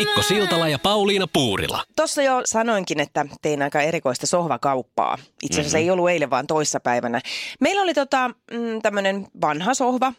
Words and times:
Mikko 0.00 0.22
Siltala 0.22 0.68
ja 0.68 0.78
Pauliina 0.78 1.26
Puurila. 1.32 1.84
Tuossa 1.96 2.22
jo 2.22 2.42
sanoinkin, 2.44 3.00
että 3.00 3.26
tein 3.42 3.62
aika 3.62 3.80
erikoista 3.80 4.26
sohvakauppaa. 4.26 5.18
Itse 5.42 5.60
asiassa 5.60 5.78
mm-hmm. 5.78 5.86
ei 5.86 5.90
ollut 5.90 6.10
eilen, 6.10 6.30
vaan 6.30 6.46
toissapäivänä. 6.46 7.20
Meillä 7.60 7.82
oli 7.82 7.94
tota, 7.94 8.28
mm, 8.28 8.82
tämmöinen 8.82 9.26
vanha 9.40 9.74
sohva, 9.74 10.12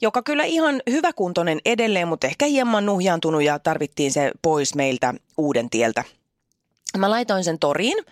joka 0.00 0.22
kyllä 0.22 0.44
ihan 0.44 0.82
hyväkuntoinen 0.90 1.58
edelleen, 1.64 2.08
mutta 2.08 2.26
ehkä 2.26 2.46
hieman 2.46 2.86
nuhjaantunut 2.86 3.42
ja 3.42 3.58
tarvittiin 3.58 4.12
se 4.12 4.30
pois 4.42 4.74
meiltä 4.74 5.14
uuden 5.36 5.70
tieltä. 5.70 6.04
Mä 6.98 7.10
laitoin 7.10 7.44
sen 7.44 7.58
toriin 7.58 8.04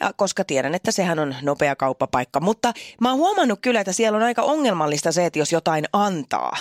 ja 0.00 0.12
koska 0.16 0.44
tiedän, 0.44 0.74
että 0.74 0.90
sehän 0.90 1.18
on 1.18 1.36
nopea 1.42 1.76
kauppapaikka. 1.76 2.40
Mutta 2.40 2.72
mä 3.00 3.10
oon 3.10 3.18
huomannut 3.18 3.58
kyllä, 3.62 3.80
että 3.80 3.92
siellä 3.92 4.16
on 4.16 4.22
aika 4.22 4.42
ongelmallista 4.42 5.12
se, 5.12 5.26
että 5.26 5.38
jos 5.38 5.52
jotain 5.52 5.84
antaa, 5.92 6.56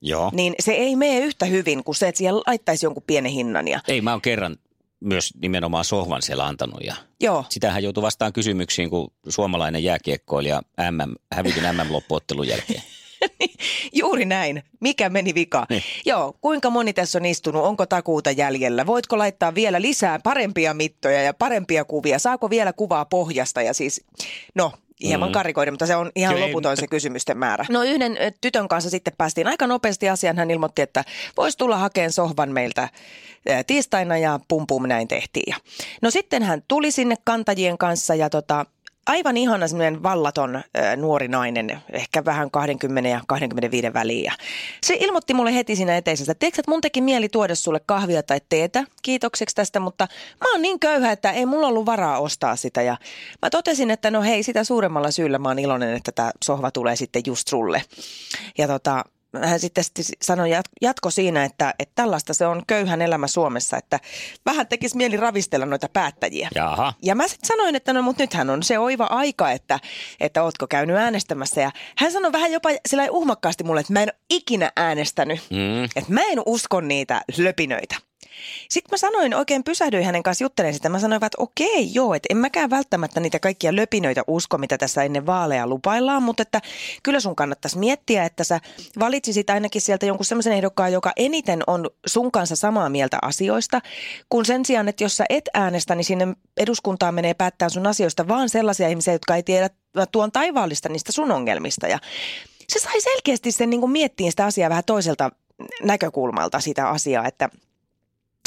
Joo. 0.00 0.30
niin 0.34 0.54
se 0.60 0.72
ei 0.72 0.96
mene 0.96 1.18
yhtä 1.18 1.46
hyvin 1.46 1.84
kuin 1.84 1.94
se, 1.94 2.08
että 2.08 2.18
siellä 2.18 2.42
laittaisi 2.46 2.86
jonkun 2.86 3.02
pienen 3.06 3.32
hinnan. 3.32 3.68
Ja... 3.68 3.80
Ei, 3.88 4.00
mä 4.00 4.10
oon 4.10 4.20
kerran 4.20 4.56
myös 5.00 5.34
nimenomaan 5.42 5.84
sohvan 5.84 6.22
siellä 6.22 6.46
antanut 6.46 6.80
ja 6.84 6.94
Joo. 7.20 7.44
sitähän 7.48 7.82
joutuu 7.82 8.02
vastaan 8.02 8.32
kysymyksiin, 8.32 8.90
kun 8.90 9.12
suomalainen 9.28 9.84
jääkiekkoilija 9.84 10.62
MM, 10.90 11.14
hävitin 11.32 11.62
MM-loppuottelun 11.62 12.48
jälkeen. 12.48 12.82
Juuri 13.92 14.24
näin. 14.24 14.62
Mikä 14.80 15.08
meni 15.08 15.34
vika? 15.34 15.66
Niin. 15.70 15.82
Joo, 16.06 16.34
kuinka 16.40 16.70
moni 16.70 16.92
tässä 16.92 17.18
on 17.18 17.24
istunut? 17.24 17.64
Onko 17.64 17.86
takuuta 17.86 18.30
jäljellä? 18.30 18.86
Voitko 18.86 19.18
laittaa 19.18 19.54
vielä 19.54 19.80
lisää 19.80 20.18
parempia 20.24 20.74
mittoja 20.74 21.22
ja 21.22 21.34
parempia 21.34 21.84
kuvia? 21.84 22.18
Saako 22.18 22.50
vielä 22.50 22.72
kuvaa 22.72 23.04
pohjasta? 23.04 23.62
Ja 23.62 23.74
siis, 23.74 24.04
no, 24.54 24.72
hieman 25.02 25.28
Mm. 25.28 25.32
karikoiden, 25.32 25.74
mutta 25.74 25.86
se 25.86 25.96
on 25.96 26.10
ihan 26.16 26.34
Kyllä 26.34 26.46
ei- 26.46 26.52
loputon 26.52 26.76
se 26.76 26.86
kysymysten 26.86 27.38
määrä. 27.38 27.64
No 27.70 27.82
yhden 27.82 28.16
tytön 28.40 28.68
kanssa 28.68 28.90
sitten 28.90 29.14
päästiin 29.18 29.46
aika 29.46 29.66
nopeasti 29.66 30.08
asiaan. 30.08 30.36
Hän 30.36 30.50
ilmoitti, 30.50 30.82
että 30.82 31.04
voisi 31.36 31.58
tulla 31.58 31.76
hakemaan 31.76 32.12
sohvan 32.12 32.52
meiltä 32.52 32.88
tiistaina 33.66 34.18
ja 34.18 34.40
pum 34.48 34.66
pum 34.66 34.88
näin 34.88 35.08
tehtiin. 35.08 35.44
Ja- 35.46 35.56
No 36.02 36.10
sitten 36.10 36.42
hän 36.42 36.62
tuli 36.68 36.90
sinne 36.90 37.14
kantajien 37.24 37.78
kanssa 37.78 38.14
ja 38.14 38.30
tota, 38.30 38.66
aivan 39.06 39.36
ihana 39.36 39.68
semmoinen 39.68 40.02
vallaton 40.02 40.56
ö, 40.56 40.96
nuori 40.96 41.28
nainen, 41.28 41.82
ehkä 41.92 42.24
vähän 42.24 42.50
20 42.50 43.10
ja 43.10 43.20
25 43.26 43.92
väliin. 43.92 44.24
Ja 44.24 44.32
se 44.82 44.96
ilmoitti 45.00 45.34
mulle 45.34 45.54
heti 45.54 45.76
siinä 45.76 45.96
eteisessä, 45.96 46.32
että 46.32 46.40
tiedätkö, 46.40 46.60
että 46.60 46.70
mun 46.70 46.80
teki 46.80 47.00
mieli 47.00 47.28
tuoda 47.28 47.54
sulle 47.54 47.80
kahvia 47.86 48.22
tai 48.22 48.40
teetä, 48.48 48.84
kiitokseksi 49.02 49.56
tästä, 49.56 49.80
mutta 49.80 50.08
mä 50.40 50.52
oon 50.52 50.62
niin 50.62 50.80
köyhä, 50.80 51.12
että 51.12 51.30
ei 51.30 51.46
mulla 51.46 51.66
ollut 51.66 51.86
varaa 51.86 52.18
ostaa 52.18 52.56
sitä. 52.56 52.82
Ja 52.82 52.96
mä 53.42 53.50
totesin, 53.50 53.90
että 53.90 54.10
no 54.10 54.22
hei, 54.22 54.42
sitä 54.42 54.64
suuremmalla 54.64 55.10
syyllä 55.10 55.38
mä 55.38 55.48
oon 55.48 55.58
iloinen, 55.58 55.96
että 55.96 56.12
tämä 56.12 56.30
sohva 56.44 56.70
tulee 56.70 56.96
sitten 56.96 57.22
just 57.26 57.48
sulle. 57.48 57.82
Ja 58.58 58.68
tota, 58.68 59.04
hän 59.44 59.60
sitten 59.60 59.84
sanoi 60.22 60.50
jat- 60.50 60.72
jatko 60.82 61.10
siinä, 61.10 61.44
että, 61.44 61.74
että 61.78 61.92
tällaista 61.94 62.34
se 62.34 62.46
on 62.46 62.62
köyhän 62.66 63.02
elämä 63.02 63.26
Suomessa, 63.26 63.76
että 63.76 64.00
vähän 64.46 64.66
tekisi 64.66 64.96
mieli 64.96 65.16
ravistella 65.16 65.66
noita 65.66 65.88
päättäjiä. 65.92 66.48
Jaha. 66.54 66.92
Ja 67.02 67.14
mä 67.14 67.28
sitten 67.28 67.48
sanoin, 67.48 67.76
että 67.76 67.92
no 67.92 68.02
mutta 68.02 68.22
nythän 68.22 68.50
on 68.50 68.62
se 68.62 68.78
oiva 68.78 69.04
aika, 69.04 69.50
että, 69.50 69.80
että 70.20 70.42
ootko 70.42 70.66
käynyt 70.66 70.96
äänestämässä. 70.96 71.60
Ja 71.60 71.70
hän 71.96 72.12
sanoi 72.12 72.32
vähän 72.32 72.52
jopa 72.52 72.68
sillä 72.88 73.06
uhmakkaasti 73.10 73.64
mulle, 73.64 73.80
että 73.80 73.92
mä 73.92 74.02
en 74.02 74.08
ole 74.08 74.20
ikinä 74.30 74.72
äänestänyt. 74.76 75.40
Mm. 75.50 75.84
Että 75.84 76.12
mä 76.12 76.20
en 76.20 76.42
usko 76.46 76.80
niitä 76.80 77.20
löpinöitä. 77.36 78.05
Sitten 78.68 78.92
mä 78.92 78.96
sanoin, 78.96 79.34
oikein 79.34 79.64
pysähdyin 79.64 80.04
hänen 80.04 80.22
kanssa 80.22 80.44
juttelemaan 80.44 80.74
sitä. 80.74 80.88
Mä 80.88 80.98
sanoin, 80.98 81.24
että 81.24 81.42
okei, 81.42 81.94
joo, 81.94 82.14
että 82.14 82.26
en 82.30 82.36
mäkään 82.36 82.70
välttämättä 82.70 83.20
niitä 83.20 83.38
kaikkia 83.38 83.76
löpinöitä 83.76 84.22
usko, 84.26 84.58
mitä 84.58 84.78
tässä 84.78 85.02
ennen 85.02 85.26
vaaleja 85.26 85.66
lupaillaan, 85.66 86.22
mutta 86.22 86.42
että 86.42 86.60
kyllä 87.02 87.20
sun 87.20 87.36
kannattaisi 87.36 87.78
miettiä, 87.78 88.24
että 88.24 88.44
sä 88.44 88.60
valitsisit 88.98 89.50
ainakin 89.50 89.80
sieltä 89.80 90.06
jonkun 90.06 90.26
semmoisen 90.26 90.52
ehdokkaan, 90.52 90.92
joka 90.92 91.12
eniten 91.16 91.62
on 91.66 91.90
sun 92.06 92.32
kanssa 92.32 92.56
samaa 92.56 92.88
mieltä 92.88 93.18
asioista, 93.22 93.80
kun 94.28 94.44
sen 94.44 94.64
sijaan, 94.64 94.88
että 94.88 95.04
jos 95.04 95.16
sä 95.16 95.24
et 95.28 95.48
äänestä, 95.54 95.94
niin 95.94 96.04
sinne 96.04 96.26
eduskuntaan 96.56 97.14
menee 97.14 97.34
päättää 97.34 97.68
sun 97.68 97.86
asioista 97.86 98.28
vaan 98.28 98.48
sellaisia 98.48 98.88
ihmisiä, 98.88 99.12
jotka 99.14 99.36
ei 99.36 99.42
tiedä 99.42 99.70
tuon 100.12 100.32
taivaallista 100.32 100.88
niistä 100.88 101.12
sun 101.12 101.32
ongelmista. 101.32 101.86
Ja 101.86 101.98
se 102.68 102.78
sai 102.78 103.00
selkeästi 103.00 103.52
sen 103.52 103.70
niin 103.70 103.90
miettiä 103.90 104.30
sitä 104.30 104.44
asiaa 104.44 104.70
vähän 104.70 104.84
toiselta 104.86 105.30
näkökulmalta 105.82 106.60
sitä 106.60 106.88
asiaa, 106.88 107.26
että 107.26 107.48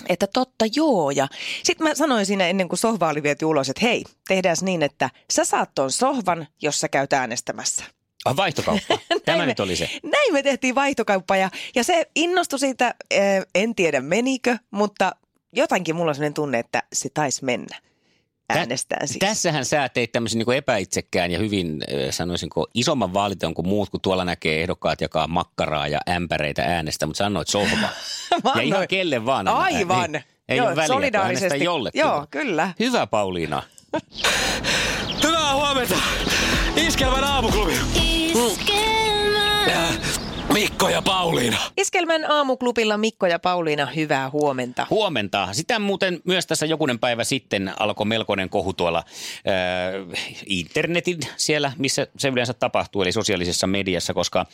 että 0.09 0.27
totta 0.27 0.65
joo. 0.75 1.11
Ja 1.11 1.27
sitten 1.63 1.87
mä 1.87 1.95
sanoin 1.95 2.25
siinä 2.25 2.47
ennen 2.47 2.69
kuin 2.69 2.79
sohva 2.79 3.09
oli 3.09 3.23
viety 3.23 3.45
ulos, 3.45 3.69
että 3.69 3.85
hei, 3.85 4.03
tehdään 4.27 4.57
niin, 4.61 4.83
että 4.83 5.09
sä 5.31 5.45
saat 5.45 5.69
ton 5.75 5.91
sohvan, 5.91 6.47
jos 6.61 6.79
sä 6.79 6.89
käyt 6.89 7.13
äänestämässä. 7.13 7.83
Ah, 8.25 8.35
vaihtokauppa. 8.35 8.97
Tämä 9.25 9.37
me- 9.37 9.45
nyt 9.45 9.59
oli 9.59 9.75
se. 9.75 9.89
Näin 10.03 10.33
me 10.33 10.43
tehtiin 10.43 10.75
vaihtokauppa 10.75 11.35
ja, 11.35 11.49
ja 11.75 11.83
se 11.83 12.05
innostui 12.15 12.59
siitä, 12.59 12.95
eh, 13.11 13.45
en 13.55 13.75
tiedä 13.75 14.01
menikö, 14.01 14.57
mutta 14.71 15.15
jotenkin 15.53 15.95
mulla 15.95 16.09
on 16.11 16.15
sellainen 16.15 16.33
tunne, 16.33 16.59
että 16.59 16.83
se 16.93 17.09
taisi 17.13 17.45
mennä 17.45 17.77
äänestään 18.49 19.07
siis. 19.07 19.19
Tässähän 19.19 19.65
sä 19.65 19.89
teit 19.89 20.11
tämmöisen 20.11 20.39
niin 20.39 20.57
epäitsekkään 20.57 21.31
ja 21.31 21.39
hyvin, 21.39 21.83
sanoisinko, 22.09 22.67
isomman 22.73 23.13
vaaliton 23.13 23.53
kuin 23.53 23.67
muut, 23.67 23.89
kun 23.89 24.01
tuolla 24.01 24.25
näkee 24.25 24.61
ehdokkaat 24.61 25.01
jakaa 25.01 25.27
makkaraa 25.27 25.87
ja 25.87 25.99
ämpäreitä 26.09 26.63
äänestä, 26.63 27.05
mutta 27.05 27.17
sanoit 27.17 27.47
sohva. 27.47 27.89
Ja 28.55 28.61
ihan 28.61 28.87
kelle 28.87 29.25
vaan. 29.25 29.47
Aivan. 29.47 30.11
Niin. 30.11 30.23
Ei 30.49 30.57
Joo, 30.57 30.67
ole 30.67 30.75
väliä, 30.75 30.87
solidaarisesti. 30.87 31.45
äänestää 31.45 31.65
jollekin. 31.65 31.99
Joo, 31.99 32.27
kyllä. 32.31 32.73
Hyvä 32.79 33.07
Pauliina. 33.07 33.63
Hyvää 35.23 35.53
huomenta! 35.53 35.95
Iskelmän 36.75 37.23
aamuklubi. 37.23 37.73
Mikko 40.59 40.89
ja 40.89 41.01
Pauliina. 41.01 41.57
Iskelmän 41.77 42.31
aamuklubilla 42.31 42.97
Mikko 42.97 43.27
ja 43.27 43.39
Pauliina, 43.39 43.85
hyvää 43.85 44.29
huomenta. 44.29 44.87
Huomenta. 44.89 45.47
Sitä 45.51 45.79
muuten 45.79 46.21
myös 46.23 46.47
tässä 46.47 46.65
jokunen 46.65 46.99
päivä 46.99 47.23
sitten 47.23 47.73
alkoi 47.79 48.05
melkoinen 48.05 48.49
kohu 48.49 48.73
tuolla 48.73 48.97
äh, 48.97 50.23
internetin 50.45 51.19
siellä, 51.37 51.71
missä 51.77 52.07
se 52.17 52.27
yleensä 52.27 52.53
tapahtuu, 52.53 53.01
eli 53.01 53.11
sosiaalisessa 53.11 53.67
mediassa, 53.67 54.13
koska 54.13 54.45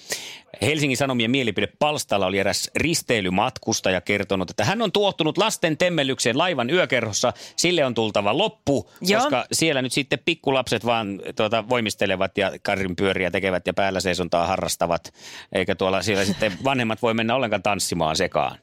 Helsingin 0.62 0.98
Sanomien 0.98 1.32
mielipidepalstalla 1.32 2.26
oli 2.26 2.40
eräs 2.40 2.72
risteilymatkustaja 2.76 4.02
kertonut, 4.02 4.50
että 4.50 4.66
hän 4.66 4.82
on 4.82 4.92
tuottunut 4.92 5.38
lasten 5.38 5.78
temmellykseen 5.78 6.38
laivan 6.38 6.70
yökerhossa. 6.70 7.34
Sille 7.56 7.86
on 7.86 7.94
tultava 7.94 8.38
loppu, 8.38 8.92
Joo. 9.02 9.22
koska 9.22 9.46
siellä 9.52 9.82
nyt 9.82 9.94
sitten 9.94 10.20
pikkulapset 10.26 10.86
vaan 10.86 11.22
tuota, 11.36 11.70
voimistelevat 11.70 12.38
ja 12.38 12.52
karrin 12.64 12.96
pyöriä 12.96 13.32
tekevät 13.32 13.68
ja 13.68 13.74
päällä 13.74 14.00
seisontaa 14.00 14.48
harrastavat, 14.48 15.14
eikä 15.52 15.76
tuolla 15.76 15.94
siellä 16.01 16.25
sitten 16.25 16.51
vanhemmat 16.63 17.01
voi 17.01 17.13
mennä 17.13 17.35
ollenkaan 17.35 17.63
tanssimaan 17.63 18.16
sekaan. 18.16 18.57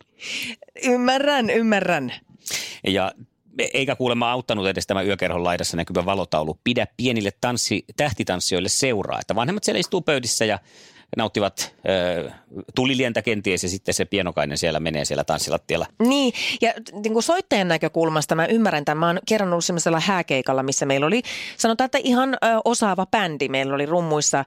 Ymmärrän, 0.82 1.50
ymmärrän. 1.50 2.12
Ja 2.86 3.12
eikä 3.58 3.96
kuulemma 3.96 4.32
auttanut 4.32 4.66
edes 4.66 4.86
tämä 4.86 5.02
yökerhon 5.02 5.44
laidassa 5.44 5.76
näkyvä 5.76 6.04
valotaulu. 6.04 6.60
Pidä 6.64 6.86
pienille 6.96 7.30
tanssi, 7.40 7.84
tähtitanssijoille 7.96 8.68
seuraa. 8.68 9.20
Että 9.20 9.34
vanhemmat 9.34 9.64
siellä 9.64 9.78
istuu 9.78 10.00
pöydissä 10.00 10.44
ja 10.44 10.58
nauttivat 11.16 11.74
ö, 11.88 12.30
tulilientä 12.74 13.22
kenties 13.22 13.62
ja 13.62 13.68
sitten 13.68 13.94
se 13.94 14.04
pienokainen 14.04 14.58
siellä 14.58 14.80
menee 14.80 15.04
siellä 15.04 15.24
tanssilattialla. 15.24 15.86
Niin, 15.98 16.32
ja 16.60 16.72
niin 16.92 17.12
kuin 17.12 17.22
soittajan 17.22 17.68
näkökulmasta 17.68 18.34
mä 18.34 18.46
ymmärrän 18.46 18.84
tämän. 18.84 18.98
Mä 18.98 19.06
oon 19.06 19.18
kerran 19.28 19.52
ollut 19.52 19.64
semmoisella 19.64 20.00
hääkeikalla, 20.00 20.62
missä 20.62 20.86
meillä 20.86 21.06
oli, 21.06 21.22
sanotaan, 21.56 21.86
että 21.86 21.98
ihan 22.02 22.34
ö, 22.34 22.36
osaava 22.64 23.06
bändi. 23.06 23.48
Meillä 23.48 23.74
oli 23.74 23.86
rummuissa 23.86 24.44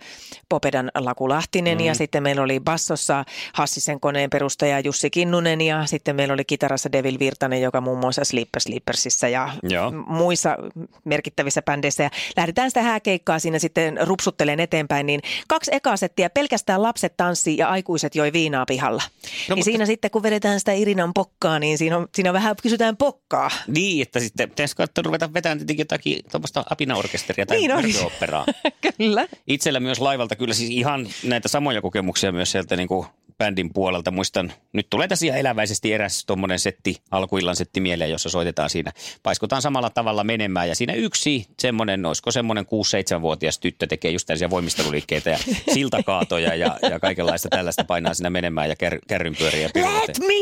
Popedan 0.49 0.91
Laku 0.95 1.29
Lahtinen 1.29 1.77
mm. 1.77 1.85
ja 1.85 1.95
sitten 1.95 2.23
meillä 2.23 2.41
oli 2.41 2.59
bassossa 2.59 3.25
Hassisen 3.53 3.99
koneen 3.99 4.29
perustaja 4.29 4.79
Jussi 4.79 5.09
Kinnunen 5.09 5.61
ja 5.61 5.85
sitten 5.85 6.15
meillä 6.15 6.33
oli 6.33 6.45
kitarassa 6.45 6.91
Devil 6.91 7.19
Virtanen, 7.19 7.61
joka 7.61 7.81
muun 7.81 7.99
muassa 7.99 8.25
Sleeper 8.25 8.61
Sleepersissa 8.61 9.27
ja 9.27 9.49
Joo. 9.63 9.91
muissa 9.91 10.57
merkittävissä 11.03 11.61
bändeissä. 11.61 12.03
Ja 12.03 12.09
lähdetään 12.37 12.69
sitä 12.69 12.81
hääkeikkaa 12.81 13.39
siinä 13.39 13.59
sitten 13.59 13.97
rupsutteleen 14.01 14.59
eteenpäin, 14.59 15.05
niin 15.05 15.21
kaksi 15.47 15.71
ekaa 15.73 15.97
settiä 15.97 16.29
pelkästään 16.55 16.81
lapset 16.81 17.17
tanssi 17.17 17.57
ja 17.57 17.69
aikuiset 17.69 18.15
joi 18.15 18.33
viinaa 18.33 18.65
pihalla. 18.65 19.01
No, 19.01 19.19
niin 19.21 19.49
mutta- 19.49 19.63
siinä 19.63 19.85
sitten, 19.85 20.11
kun 20.11 20.23
vedetään 20.23 20.59
sitä 20.59 20.71
Irinan 20.71 21.13
pokkaa, 21.13 21.59
niin 21.59 21.77
siinä, 21.77 21.97
on, 21.97 22.07
siinä 22.15 22.33
vähän 22.33 22.55
kysytään 22.61 22.97
pokkaa. 22.97 23.51
Niin, 23.67 24.01
että 24.01 24.19
sitten 24.19 24.49
pitäisikö 24.49 24.87
ruveta 25.05 25.33
vetämään 25.33 25.57
tietenkin 25.57 25.81
jotakin 25.83 26.19
tuommoista 26.31 26.63
apinaorkesteria 26.69 27.45
tai 27.45 27.57
Niin 27.57 28.05
operaa. 28.05 28.45
Kyllä. 28.97 29.27
Itsellä 29.47 29.79
myös 29.79 29.99
laivalta 29.99 30.35
kyllä 30.35 30.53
siis 30.53 30.69
ihan 30.69 31.07
näitä 31.23 31.47
samoja 31.47 31.81
kokemuksia 31.81 32.31
myös 32.31 32.51
sieltä 32.51 32.75
niin 32.75 32.87
kuin 32.87 33.07
bändin 33.37 33.73
puolelta. 33.73 34.11
Muistan, 34.11 34.53
nyt 34.73 34.87
tulee 34.89 35.07
tässä 35.07 35.25
ihan 35.25 35.39
eläväisesti 35.39 35.93
eräs 35.93 36.25
tuommoinen 36.25 36.59
setti, 36.59 36.97
alkuillan 37.11 37.55
setti 37.55 37.79
mieleen, 37.79 38.09
jossa 38.09 38.29
soitetaan 38.29 38.69
siinä. 38.69 38.91
Paiskutaan 39.23 39.61
samalla 39.61 39.89
tavalla 39.89 40.23
menemään 40.23 40.69
ja 40.69 40.75
siinä 40.75 40.93
yksi 40.93 41.47
semmoinen, 41.59 42.05
olisiko 42.05 42.31
semmoinen 42.31 42.65
6-7-vuotias 42.65 43.59
tyttö 43.59 43.87
tekee 43.87 44.11
just 44.11 44.27
tällaisia 44.27 44.49
voimisteluliikkeitä 44.49 45.29
ja 45.29 45.37
siltakaatoja 45.73 46.55
ja, 46.55 46.79
ja 46.89 46.99
kaikenlaista 46.99 47.49
tällaista 47.49 47.83
painaa 47.83 48.13
siinä 48.13 48.29
menemään 48.29 48.69
ja 48.69 48.75
kär, 48.75 48.99
kärrynpyöriä 49.07 49.69
Let 49.75 50.19
me 50.19 50.33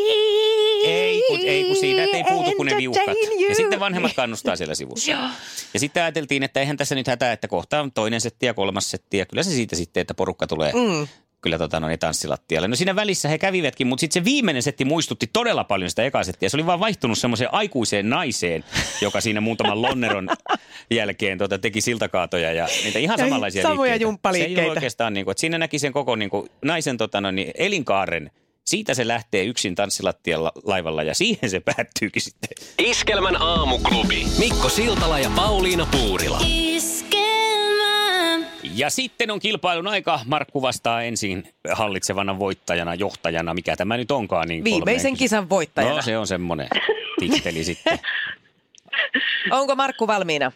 ei, 0.83 1.23
kun, 1.27 1.39
ei 1.43 1.63
kun 1.63 1.99
että 1.99 2.17
ei 2.17 2.23
puutu 2.23 2.51
kuin 2.55 2.65
ne 2.65 2.83
you. 2.83 2.95
Ja 3.49 3.55
sitten 3.55 3.79
vanhemmat 3.79 4.13
kannustaa 4.13 4.55
siellä 4.55 4.75
sivussa. 4.75 5.11
ja 5.73 5.79
sitten 5.79 6.03
ajateltiin, 6.03 6.43
että 6.43 6.59
eihän 6.59 6.77
tässä 6.77 6.95
nyt 6.95 7.07
hätää, 7.07 7.31
että 7.31 7.47
kohta 7.47 7.81
on 7.81 7.91
toinen 7.91 8.21
setti 8.21 8.45
ja 8.45 8.53
kolmas 8.53 8.91
setti. 8.91 9.17
Ja 9.17 9.25
kyllä 9.25 9.43
se 9.43 9.49
siitä 9.49 9.75
sitten, 9.75 10.01
että 10.01 10.13
porukka 10.13 10.47
tulee 10.47 10.73
mm. 10.73 11.07
Kyllä 11.43 11.57
tota, 11.57 11.79
noin 11.79 11.99
tanssilattialle. 11.99 12.67
No 12.67 12.75
siinä 12.75 12.95
välissä 12.95 13.29
he 13.29 13.37
kävivätkin, 13.37 13.87
mutta 13.87 13.99
sitten 14.01 14.21
se 14.21 14.25
viimeinen 14.25 14.63
setti 14.63 14.85
muistutti 14.85 15.29
todella 15.33 15.63
paljon 15.63 15.89
sitä 15.89 16.03
ekaa 16.03 16.23
settiä. 16.23 16.49
Se 16.49 16.57
oli 16.57 16.65
vaan 16.65 16.79
vaihtunut 16.79 17.17
semmoiseen 17.17 17.53
aikuiseen 17.53 18.09
naiseen, 18.09 18.63
joka 19.01 19.21
siinä 19.21 19.41
muutaman 19.41 19.81
lonneron 19.81 20.29
jälkeen 20.91 21.37
tota, 21.37 21.59
teki 21.59 21.81
siltakaatoja 21.81 22.53
ja 22.53 22.67
niitä 22.83 22.99
ihan 22.99 23.19
Ja 23.19 23.25
samanlaisia 23.25 23.61
samoja 23.61 23.77
liikkeitä. 23.77 23.99
Se 23.99 24.03
ei 24.03 24.07
jumppaliikkeitä. 24.07 24.61
ole 24.61 24.69
oikeastaan, 24.69 25.13
niin 25.13 25.25
kuin, 25.25 25.31
että 25.31 25.41
siinä 25.41 25.57
näki 25.57 25.79
sen 25.79 25.93
koko 25.93 26.15
niin 26.15 26.29
kuin, 26.29 26.49
naisen 26.65 26.97
tota, 26.97 27.21
noin, 27.21 27.35
niin, 27.35 27.51
elinkaaren. 27.57 28.31
Siitä 28.65 28.93
se 28.93 29.07
lähtee 29.07 29.43
yksin 29.43 29.75
tanssilattialla 29.75 30.51
laivalla 30.63 31.03
ja 31.03 31.15
siihen 31.15 31.49
se 31.49 31.59
päättyykin 31.59 32.21
sitten. 32.21 32.49
Iskelmän 32.79 33.41
aamuklubi. 33.41 34.25
Mikko 34.39 34.69
Siltala 34.69 35.19
ja 35.19 35.31
Pauliina 35.35 35.87
Puurila. 35.91 36.41
Ja 38.75 38.89
sitten 38.89 39.31
on 39.31 39.39
kilpailun 39.39 39.87
aika. 39.87 40.19
Markku 40.25 40.61
vastaa 40.61 41.01
ensin 41.01 41.53
hallitsevana 41.71 42.39
voittajana, 42.39 42.95
johtajana, 42.95 43.53
mikä 43.53 43.75
tämä 43.75 43.97
nyt 43.97 44.11
onkaan. 44.11 44.47
Niin 44.47 44.63
Viimeisen 44.63 45.01
kolmeen 45.03 45.17
kisan 45.17 45.49
voittajana. 45.49 45.95
No 45.95 46.01
se 46.01 46.17
on 46.17 46.27
semmoinen 46.27 46.67
titteli 47.19 47.63
sitten. 47.73 47.99
Onko 49.51 49.75
Markku 49.75 50.07
valmiina? 50.07 50.51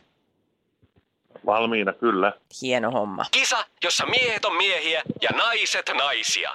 Valmiina, 1.46 1.94
kyllä. 1.94 2.34
Hieno 2.62 2.92
homma. 2.92 3.26
Kisa, 3.32 3.66
jossa 3.84 4.06
miehet 4.06 4.46
on 4.46 4.58
miehiä 4.58 5.02
ja 5.22 5.30
naiset 5.30 5.92
naisia. 5.98 6.52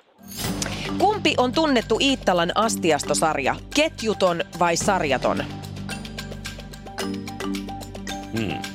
Kumpi 0.99 1.35
on 1.37 1.53
tunnettu 1.53 1.99
Iittalan 2.01 2.53
astiastosarja? 2.55 3.57
Ketjuton 3.75 4.45
vai 4.59 4.77
sarjaton? 4.77 5.45
Se, 8.35 8.72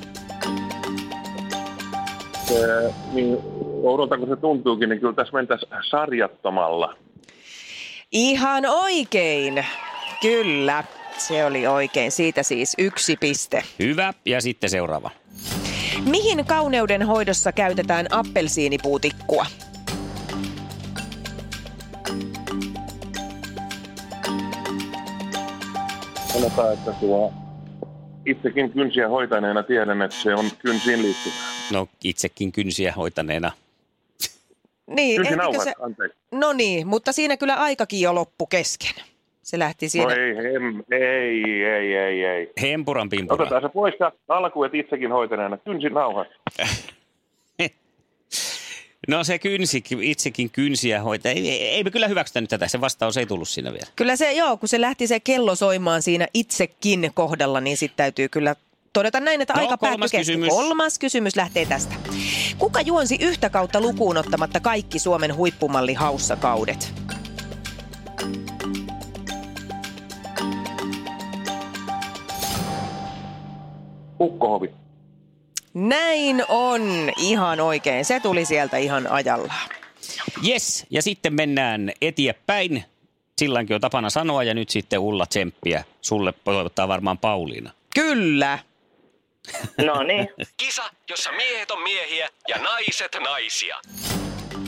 niin 3.14 3.38
oudolta 3.84 4.18
kun 4.18 4.30
se 4.30 4.36
tuntuukin, 4.36 4.90
niin 4.90 5.00
kyllä 5.00 5.14
tässä 5.14 5.34
mentäisiin 5.34 5.72
sarjattomalla. 5.90 6.98
Ihan 8.12 8.66
oikein. 8.66 9.66
Kyllä, 10.22 10.84
se 11.18 11.46
oli 11.46 11.68
oikein. 11.68 12.12
Siitä 12.12 12.44
siis 12.44 12.76
yksi 12.78 13.16
piste. 13.20 13.64
Hyvä. 13.80 14.14
Ja 14.26 14.42
sitten 14.42 14.70
seuraava. 14.70 15.12
Mihin 16.10 16.46
kauneuden 16.46 17.08
hoidossa 17.08 17.52
käytetään 17.52 18.06
appelsiinipuutikkua? 18.12 19.46
Sanotaan, 26.34 26.74
että 26.74 26.92
tuo 26.92 27.34
itsekin 28.26 28.72
kynsiä 28.72 29.10
hoitaneena 29.10 29.64
tiedän, 29.64 30.02
että 30.02 30.18
se 30.18 30.36
on 30.36 30.46
kynsiin 30.60 31.02
liittyvää. 31.02 31.47
No 31.72 31.88
itsekin 32.04 32.52
kynsiä 32.52 32.94
hoitaneena. 32.94 33.52
Niin, 34.88 35.22
ehtikö 35.22 35.38
Kynsinauhat, 35.38 35.64
se... 35.64 35.74
anteeksi. 35.80 36.18
No 36.31 36.54
niin, 36.54 36.88
mutta 36.88 37.12
siinä 37.12 37.38
kyllä 37.38 37.56
aikakin 37.56 38.02
jo 38.02 38.16
loppu 38.16 38.46
kesken. 38.46 39.04
Se 39.44 39.60
lähti 39.60 39.86
No 39.86 39.90
siinä. 39.90 40.14
ei, 40.14 40.56
em, 40.56 40.84
ei, 40.92 41.64
ei, 41.64 41.96
ei, 41.96 42.25
ei. 42.25 42.52
Hempuran 42.62 43.10
pimpura. 43.10 43.44
Otetaan 43.44 43.62
se 43.62 43.69
pois 43.69 43.94
alkuun, 44.28 44.66
että 44.66 44.78
itsekin 44.78 45.12
hoitaneena. 45.12 45.58
Kynsinauhat. 45.58 46.28
No 49.08 49.24
se 49.24 49.40
kynsi, 49.40 49.84
itsekin 50.02 50.50
kynsiä 50.50 51.02
hoitaa. 51.02 51.31
Ei, 51.31 51.50
ei, 51.50 51.68
ei 51.68 51.84
me 51.84 51.92
kyllä 51.92 52.08
hyväksytä 52.08 52.42
nyt 52.42 52.50
tätä. 52.50 52.68
Se 52.68 52.81
vastaus 52.81 53.18
ei 53.18 53.25
tullut 53.25 53.50
siinä 53.50 53.72
vielä. 53.72 53.88
Kyllä 53.96 54.16
se, 54.16 54.34
joo, 54.34 54.58
kun 54.58 54.70
se 54.70 54.81
lähti 54.81 55.08
se 55.08 55.20
kello 55.20 55.56
soimaan 55.56 56.02
siinä 56.02 56.28
itsekin 56.34 57.12
kohdalla, 57.13 57.62
niin 57.62 57.78
sitten 57.78 57.98
täytyy 57.98 58.30
kyllä 58.30 58.56
todeta 58.94 59.19
näin, 59.19 59.42
että 59.42 59.54
No, 59.54 59.60
aika 59.62 59.78
päättyi 59.78 60.19
kysymys. 60.19 60.50
Kolmas 60.50 61.00
kysymys 61.00 61.36
lähtee 61.36 61.66
tästä. 61.66 61.95
Kuka 62.57 62.81
juonsi 62.81 63.18
yhtä 63.22 63.50
kautta 63.50 63.81
lukuun 63.81 64.18
ottamatta 64.18 64.60
kaikki 64.60 65.00
Suomen 65.00 65.36
huippumalli 65.36 65.94
haussakaudet? 65.94 66.94
Ukkohovi. 74.19 74.72
Näin 75.74 76.44
on 76.50 76.81
ihan 77.18 77.60
oikein. 77.60 78.06
Se 78.06 78.19
tuli 78.19 78.45
sieltä 78.45 78.78
ihan 78.78 79.12
ajallaan. 79.12 79.69
Yes, 80.48 80.86
ja 80.89 81.01
sitten 81.01 81.34
mennään 81.34 81.92
eteenpäin. 82.01 82.84
Sillankin 83.38 83.75
on 83.75 83.81
tapana 83.81 84.10
sanoa 84.10 84.44
ja 84.44 84.54
nyt 84.54 84.69
sitten 84.69 85.00
Ulla 85.00 85.25
tsemppiä. 85.25 85.84
Sulle 86.01 86.34
toivottaa 86.44 86.88
varmaan 86.88 87.18
Pauliina. 87.18 87.72
Kyllä. 87.95 88.60
No 89.86 90.04
niin. 90.04 90.30
Kisa, 90.58 90.84
jossa 91.10 91.32
miehet 91.32 91.72
on 91.72 91.82
miehiä 91.82 92.30
ja 92.48 92.58
naiset 92.58 93.18
naisia. 93.24 93.78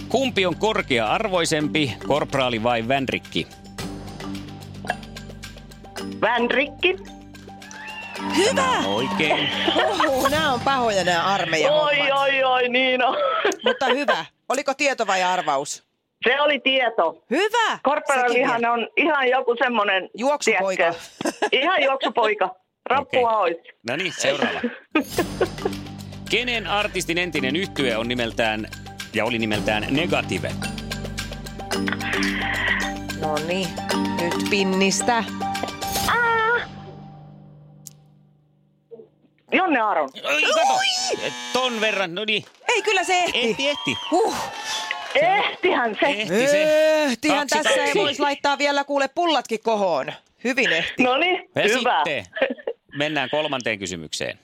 Kumpi 0.09 0.45
on 0.45 0.55
korkea-arvoisempi, 0.55 1.93
korpraali 2.07 2.63
vai 2.63 2.87
vänrikki? 2.87 3.47
Vänrikki. 6.21 6.95
Hyvä! 8.37 8.71
Oikein. 8.87 9.49
Oho, 9.75 10.29
nämä 10.29 10.53
on 10.53 10.59
pahoja 10.59 11.03
nämä 11.03 11.23
armeijan 11.23 11.73
Oi, 11.73 11.97
hommat. 11.97 12.19
oi, 12.19 12.43
oi, 12.43 12.69
niin 12.69 13.03
on. 13.03 13.15
Mutta 13.63 13.85
hyvä. 13.85 14.25
Oliko 14.49 14.73
tieto 14.73 15.07
vai 15.07 15.23
arvaus? 15.23 15.83
Se 16.27 16.41
oli 16.41 16.59
tieto. 16.59 17.23
Hyvä! 17.29 17.79
Korporalihan 17.83 18.65
on 18.65 18.87
ihan 18.97 19.27
joku 19.27 19.55
semmoinen... 19.63 20.09
Juoksupoika. 20.13 20.83
tiedätkö, 20.83 21.47
Ihan 21.51 21.83
juoksupoika. 21.83 22.49
Rappua 22.89 23.39
okay. 23.39 23.55
No 23.87 23.95
niin, 23.95 24.13
seuraava. 24.17 24.61
Kenen 26.31 26.67
artistin 26.67 27.17
entinen 27.17 27.55
yhtye 27.55 27.97
on 27.97 28.07
nimeltään 28.07 28.67
ja 29.13 29.25
oli 29.25 29.39
nimeltään 29.39 29.87
Negative? 29.89 30.51
No 33.21 33.35
niin, 33.47 33.67
nyt 34.21 34.49
pinnistä. 34.49 35.23
Jonne 39.51 39.79
Aron. 39.79 40.09
Oi, 40.23 40.41
kato! 40.41 40.79
Ton 41.53 41.81
verran, 41.81 42.15
no 42.15 42.25
niin. 42.25 42.45
Ei, 42.67 42.81
kyllä 42.81 43.03
se 43.03 43.19
ehti. 43.19 43.39
Ehti, 43.49 43.69
ehti. 43.69 43.97
Huh. 44.11 44.35
Ehtihän 45.15 45.97
se. 45.99 46.05
Ehti 46.05 46.47
se. 46.47 46.63
Ehtihän 47.03 47.47
Kaksi, 47.47 47.69
tässä 47.69 47.83
ei 47.83 47.93
voisi 47.95 48.21
laittaa 48.21 48.57
vielä 48.57 48.83
kuule 48.83 49.07
pullatkin 49.15 49.59
kohoon. 49.63 50.13
Hyvin 50.43 50.71
ehti. 50.71 51.03
No 51.03 51.17
niin, 51.17 51.49
hyvä. 51.55 52.03
sitten 52.05 52.25
mennään 52.97 53.29
kolmanteen 53.29 53.79
kysymykseen. 53.79 54.39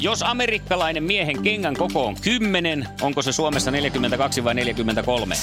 Jos 0.00 0.22
amerikkalainen 0.22 1.02
miehen 1.02 1.42
kengän 1.42 1.76
koko 1.76 2.06
on 2.06 2.16
10, 2.20 2.88
onko 3.00 3.22
se 3.22 3.32
Suomessa 3.32 3.70
42 3.70 4.44
vai 4.44 4.54
43? 4.54 5.34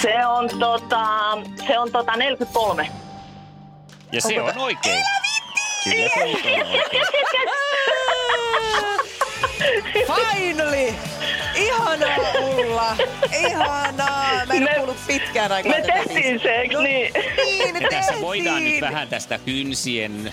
Se 0.00 0.26
on 0.26 0.50
tota, 0.58 1.06
se 1.66 1.78
on 1.78 1.92
tota 1.92 2.16
43. 2.16 2.88
Ja 4.12 4.20
se 4.20 4.40
on 4.40 4.58
oikein. 4.58 5.04
Kyllä 5.84 6.08
se 6.14 6.24
nyt 6.24 6.62
on 6.62 6.72
oikein. 6.72 7.02
Finally! 10.06 10.94
Ihanaa 11.54 12.16
Ulla! 12.40 12.96
Ihanaa! 13.38 14.46
Mä 14.46 14.54
en 14.54 14.62
Me- 14.62 14.74
kuullut 14.76 14.96
pitkään 15.06 15.52
aikaan 15.52 15.76
Me 15.76 15.82
tehtiin 15.86 16.40
se, 16.40 16.48
eikö 16.54 16.74
No 16.76 16.82
niin? 16.82 17.12
Niin, 17.36 17.76
tässä 17.90 18.14
voidaan 18.20 18.64
nyt 18.64 18.80
vähän 18.80 19.08
tästä 19.08 19.38
kynsien... 19.38 20.32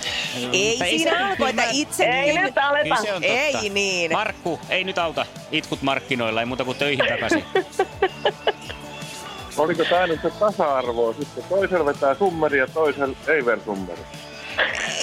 Ei 0.54 0.76
Tai 0.80 0.90
siinä 0.90 1.12
se- 1.12 1.18
alkoi, 1.18 1.50
että 1.50 1.64
itse 1.72 2.04
Ei 2.04 2.38
nyt 2.38 2.58
aleta. 2.58 2.96
se 2.96 3.14
on 3.14 3.22
totta. 3.22 3.60
Ei 3.62 3.70
niin. 3.70 4.12
Markku, 4.12 4.60
ei 4.70 4.84
nyt 4.84 4.98
auta 4.98 5.26
itkut 5.52 5.82
markkinoilla, 5.82 6.40
ei 6.40 6.46
muuta 6.46 6.66
kuin 6.66 6.78
töihin 6.78 7.06
takaisin. 7.10 7.44
Oliko 9.58 9.84
tämä 9.86 10.08
nyt 10.08 10.22
se 10.22 10.30
tasa-arvoa 10.30 11.14
sitten? 11.14 11.44
Toisella 11.50 11.86
vetää 11.86 12.16
summeri 12.16 12.58
ja 12.58 12.68
toisella 12.68 13.16
ei 13.28 13.46
ver 13.46 13.60
summeri. 13.66 14.02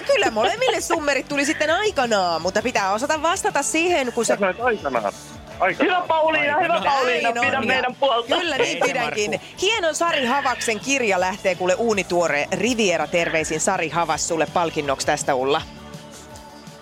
Kyllä 0.06 0.30
molemmille 0.30 0.80
summerit 0.80 1.28
tuli 1.28 1.44
sitten 1.44 1.70
aikanaan, 1.70 2.42
mutta 2.42 2.62
pitää 2.62 2.92
osata 2.92 3.22
vastata 3.22 3.62
siihen, 3.62 4.12
kun 4.12 4.25
Sä 4.25 4.36
sä... 4.40 4.46
aikanaan. 4.64 5.12
aikanaan. 5.60 5.82
Hyvä 5.82 6.04
Pauliina, 6.08 6.60
hyvä 6.60 6.80
Pauliina, 6.84 7.30
Näin 7.30 7.38
on, 7.38 7.44
pidä 7.46 7.56
ja- 7.56 7.60
meidän 7.66 7.94
puolta. 7.94 8.36
Kyllä 8.38 8.58
niin 8.58 8.78
se, 8.78 8.84
pidänkin. 8.86 9.40
Hienon 9.62 9.94
Sari 9.94 10.25
Havaksen 10.25 10.80
kirja 10.80 11.20
lähtee 11.20 11.54
kuule 11.54 11.75
uunituore 11.75 12.48
Riviera 12.52 13.06
terveisin 13.06 13.60
Sari 13.60 13.88
Havas 13.88 14.28
sulle 14.28 14.46
palkinnoksi 14.54 15.06
tästä 15.06 15.34
Ulla. 15.34 15.62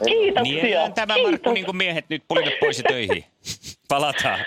Kiitoksia. 0.06 0.62
Niellään 0.62 0.92
tämä 0.94 1.14
Kiitos. 1.14 1.30
Markku, 1.32 1.52
niin 1.52 1.64
kuin 1.64 1.76
miehet 1.76 2.04
nyt 2.08 2.22
pulivat 2.28 2.52
pois 2.60 2.82
töihin. 2.88 3.24
Palataan. 3.88 4.40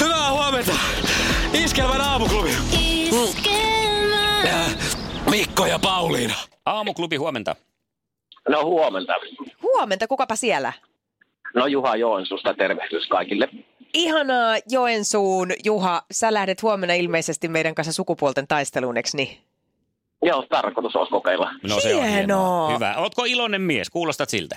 Hyvää 0.00 0.30
huomenta! 0.32 0.72
Iskelmän 1.52 2.00
aamuklubi. 2.00 2.50
Iskelmä. 2.50 3.41
Mikko 5.30 5.66
ja 5.66 5.78
Pauliina. 5.78 6.34
Aamuklubi, 6.66 7.16
huomenta. 7.16 7.56
No 8.48 8.64
huomenta. 8.64 9.12
Huomenta, 9.62 10.06
kukapa 10.08 10.36
siellä? 10.36 10.72
No 11.54 11.66
Juha 11.66 11.96
Joensuusta 11.96 12.54
tervehdys 12.54 13.08
kaikille. 13.08 13.48
Ihanaa 13.94 14.54
Joensuun, 14.70 15.48
Juha. 15.64 16.02
Sä 16.10 16.34
lähdet 16.34 16.62
huomenna 16.62 16.94
ilmeisesti 16.94 17.48
meidän 17.48 17.74
kanssa 17.74 17.92
sukupuolten 17.92 18.46
taisteluun, 18.48 18.96
eks 18.96 19.14
niin? 19.14 19.38
Joo, 20.22 20.46
tarkoitus 20.48 20.96
olisi 20.96 21.10
kokeilla. 21.10 21.50
No 21.68 21.80
se 21.80 21.94
on 21.94 22.02
Hienoa. 22.02 22.16
hienoa. 22.16 22.74
Hyvä. 22.74 22.94
Ootko 22.98 23.24
iloinen 23.24 23.60
mies? 23.60 23.90
Kuulostat 23.90 24.30
siltä. 24.30 24.56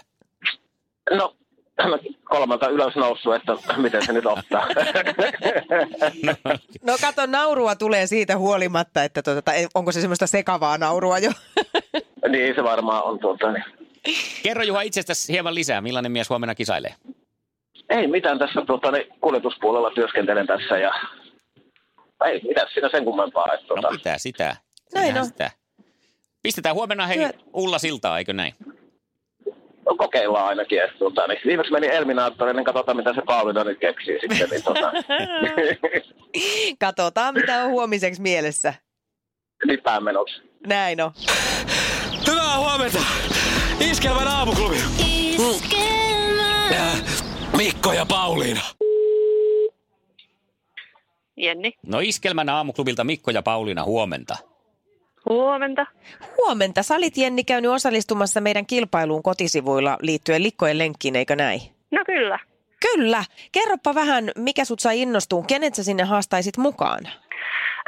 No, 1.12 1.36
kolmelta 2.24 2.68
ylös 2.70 2.96
noussut, 2.96 3.36
että 3.36 3.54
miten 3.78 4.06
se 4.06 4.14
nyt 4.14 4.26
ottaa. 4.26 4.68
No 6.84 6.94
kato, 7.02 7.26
naurua 7.26 7.76
tulee 7.76 8.08
siitä 8.08 8.38
huolimatta, 8.38 9.04
että 9.04 9.22
tuota, 9.24 9.42
tai 9.42 9.68
onko 9.74 9.92
se 9.92 10.02
semmoista 10.02 10.28
sekavaa 10.28 10.78
naurua 10.78 11.20
jo? 11.20 11.32
niin 12.30 12.56
se 12.56 12.64
varmaan 12.64 13.04
on 13.04 13.20
tuota. 13.20 13.52
Niin. 13.52 13.64
Kerro 14.44 14.64
Juha 14.64 14.82
itsestäsi 14.82 15.34
hieman 15.34 15.56
lisää. 15.56 15.82
Millainen 15.82 16.12
mies 16.12 16.30
huomenna 16.30 16.56
kisailee? 16.56 16.96
Ei 17.90 18.08
mitään 18.08 18.40
tässä 18.40 18.62
tuota, 18.68 18.92
niin 18.92 19.08
kuljetuspuolella 19.22 19.92
työskentelen 19.92 20.48
tässä 20.48 20.78
ja 20.78 20.92
ei 22.26 22.42
mitään 22.48 22.68
siinä 22.74 22.90
sen 22.90 23.06
kummempaa. 23.06 23.46
Että, 23.54 23.66
No 23.76 23.82
tuota, 23.82 23.88
pitää 23.98 24.18
sitä. 24.18 24.56
Näin 24.94 25.18
on. 25.18 25.26
Sitä. 25.26 25.52
Pistetään 26.44 26.76
huomenna 26.76 27.08
hei 27.08 27.18
Työ- 27.18 27.34
Ulla 27.54 27.80
Siltaa, 27.80 28.18
eikö 28.18 28.34
näin? 28.34 28.54
Kokeillaan 29.98 30.48
ainakin. 30.48 30.84
Että, 30.84 30.98
tuota, 30.98 31.28
niin. 31.28 31.40
Viimeksi 31.46 31.72
meni 31.72 31.88
Eliminaattoriin, 31.88 32.56
niin 32.56 32.66
katsotaan 32.66 32.98
mitä 32.98 33.14
se 33.14 33.22
Pauliina 33.26 33.64
nyt 33.64 33.80
keksii 33.80 34.20
sitten. 34.20 34.50
Niin, 34.50 34.64
tuota, 34.64 34.92
Katsotaan, 36.86 37.34
mitä 37.34 37.64
on 37.64 37.70
huomiseksi 37.70 38.22
mielessä. 38.22 38.74
niin 39.68 39.82
päämenoksi. 39.84 40.42
Näin 40.68 41.02
on. 41.02 41.12
Hyvää 42.28 42.58
huomenta! 42.60 43.00
Iskelmän 43.92 44.28
aamuklubi. 44.28 44.76
Iskelmä. 45.30 46.92
Mikko 47.58 47.94
ja 47.94 48.06
Pauliina. 48.06 48.62
Jenni. 51.38 51.74
No 51.86 52.00
Iskelmän 52.00 52.50
aamuklubilta 52.50 53.04
Mikko 53.04 53.32
ja 53.32 53.42
Pauliina, 53.44 53.84
huomenta. 53.84 54.38
Huomenta. 55.30 55.86
Huomenta. 56.38 56.84
Sä 56.84 56.96
olit 56.96 57.18
Jenni 57.18 57.44
käynyt 57.44 57.72
osallistumassa 57.72 58.42
meidän 58.42 58.66
kilpailuun 58.66 59.24
kotisivuilla 59.24 59.98
liittyen 60.02 60.44
likkojen 60.44 60.78
lenkkiin, 60.78 61.16
eikö 61.16 61.36
näin? 61.36 61.62
No 61.92 62.04
kyllä. 62.06 62.40
Kyllä. 62.94 63.24
Kerropa 63.52 63.96
vähän, 63.96 64.32
mikä 64.38 64.66
sut 64.66 64.80
sai 64.80 65.02
innostuun. 65.02 65.48
Kenet 65.48 65.76
sä 65.76 65.84
sinne 65.84 66.04
haastaisit 66.04 66.58
mukaan? 66.58 67.00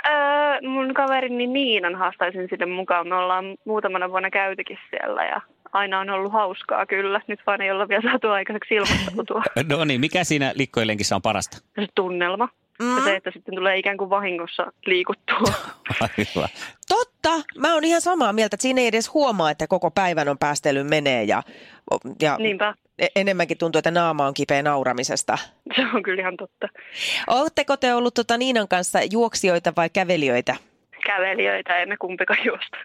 Öö, 0.07 0.69
mun 0.69 0.93
kaverini 0.93 1.47
Niinan 1.47 1.95
haastaisin 1.95 2.47
sinne 2.49 2.65
mukaan. 2.65 3.07
Me 3.07 3.15
ollaan 3.15 3.45
muutamana 3.65 4.09
vuonna 4.09 4.29
käytykin 4.29 4.77
siellä 4.89 5.23
ja 5.25 5.41
aina 5.73 5.99
on 5.99 6.09
ollut 6.09 6.33
hauskaa 6.33 6.85
kyllä. 6.85 7.21
Nyt 7.27 7.39
vaan 7.47 7.61
ei 7.61 7.71
olla 7.71 7.87
vielä 7.87 8.11
saatu 8.11 8.27
aikaiseksi 8.27 8.75
ilmoittautua. 8.75 9.43
No 9.77 9.85
niin, 9.85 10.01
mikä 10.01 10.23
siinä 10.23 10.51
likkojen 10.55 10.87
lenkissä 10.87 11.15
on 11.15 11.21
parasta? 11.21 11.57
Se 11.75 11.87
tunnelma. 11.95 12.49
Mm. 12.79 12.97
Ja 12.97 13.03
se, 13.03 13.15
että 13.15 13.31
sitten 13.33 13.55
tulee 13.55 13.77
ikään 13.77 13.97
kuin 13.97 14.09
vahingossa 14.09 14.71
liikuttua. 14.85 15.53
Hyvä. 16.17 16.47
Totta. 16.87 17.16
Mä 17.57 17.73
oon 17.73 17.83
ihan 17.83 18.01
samaa 18.01 18.33
mieltä, 18.33 18.55
että 18.55 18.61
siinä 18.61 18.81
ei 18.81 18.87
edes 18.87 19.13
huomaa, 19.13 19.51
että 19.51 19.67
koko 19.67 19.91
päivän 19.91 20.29
on 20.29 20.37
päästely 20.37 20.83
menee 20.83 21.23
ja, 21.23 21.43
ja 22.21 22.37
Niinpä. 22.37 22.73
e- 22.99 23.07
enemmänkin 23.15 23.57
tuntuu, 23.57 23.79
että 23.79 23.91
naama 23.91 24.27
on 24.27 24.33
kipeä 24.33 24.63
nauramisesta. 24.63 25.37
Se 25.75 25.81
on 25.93 26.03
kyllä 26.03 26.21
ihan 26.21 26.37
totta. 26.37 26.67
Oletteko 27.27 27.77
te 27.77 27.93
ollut 27.93 28.13
tota 28.13 28.37
Niinan 28.37 28.67
kanssa 28.67 28.99
juoksijoita 29.11 29.73
vai 29.77 29.89
kävelijöitä? 29.89 30.55
Kävelijöitä 31.05 31.77
emme 31.77 31.97
kumpikaan 31.97 32.39
juosta. 32.45 32.77